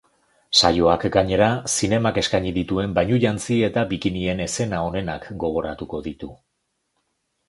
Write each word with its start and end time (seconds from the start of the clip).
Saioak 0.59 1.03
gainera, 1.15 1.49
zinemak 1.73 2.15
eskaini 2.21 2.53
dituen 2.55 2.95
bainujantzi 2.95 3.57
eta 3.67 3.83
bikinien 3.91 4.41
eszena 4.47 4.79
onenak 4.87 5.29
gogoratuko 5.45 6.01
ditu. 6.09 6.31